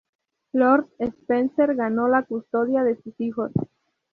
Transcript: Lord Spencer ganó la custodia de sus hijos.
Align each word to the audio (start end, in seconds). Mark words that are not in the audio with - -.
Lord 0.53 0.87
Spencer 1.21 1.75
ganó 1.75 2.07
la 2.07 2.23
custodia 2.23 2.83
de 2.83 2.99
sus 3.03 3.13
hijos. 3.19 3.51